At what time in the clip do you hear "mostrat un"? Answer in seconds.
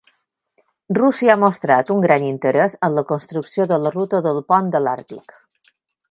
1.41-2.01